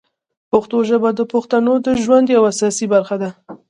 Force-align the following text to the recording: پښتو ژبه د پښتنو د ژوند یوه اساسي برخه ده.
پښتو 0.51 0.77
ژبه 0.89 1.09
د 1.15 1.21
پښتنو 1.33 1.73
د 1.85 1.87
ژوند 2.03 2.27
یوه 2.35 2.47
اساسي 2.53 2.85
برخه 2.93 3.15
ده. 3.21 3.29